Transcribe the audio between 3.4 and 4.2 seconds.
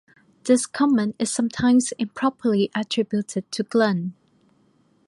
to Glenn.